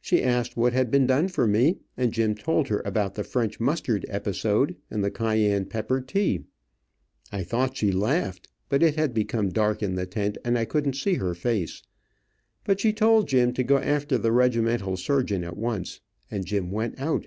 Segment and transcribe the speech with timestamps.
[0.00, 3.58] She asked what had been done for me, and Jim told her about the French
[3.58, 6.44] mustard episode, and the cayenne pepper tea.
[7.32, 10.92] I thought she laughed, but it had become dark in the tent, and I couldn't
[10.94, 11.82] see her face,
[12.62, 17.00] but she told Jim to go after the regimental surgeon at once, and Jim went
[17.00, 17.26] out.